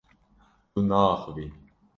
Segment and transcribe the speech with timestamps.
[0.71, 1.47] Tu naaxivî.